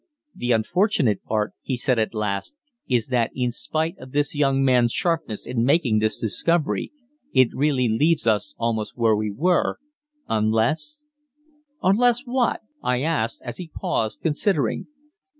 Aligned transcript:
"The 0.33 0.51
unfortunate 0.51 1.21
part," 1.23 1.51
he 1.61 1.75
said 1.77 1.99
at 1.99 2.15
last, 2.15 2.55
"is 2.87 3.09
that 3.09 3.29
in 3.35 3.51
spite 3.51 3.99
of 3.99 4.13
this 4.13 4.33
young 4.33 4.65
man's 4.65 4.91
sharpness 4.93 5.45
in 5.45 5.63
making 5.63 5.99
this 5.99 6.17
discovery, 6.19 6.91
it 7.35 7.49
really 7.53 7.87
leaves 7.87 8.25
us 8.25 8.55
almost 8.57 8.97
where 8.97 9.15
we 9.15 9.29
were, 9.29 9.77
unless" 10.27 11.03
"Unless 11.83 12.21
what?" 12.25 12.61
I 12.81 13.03
asked, 13.03 13.43
as 13.45 13.57
he 13.57 13.69
paused, 13.75 14.21
considering. 14.23 14.87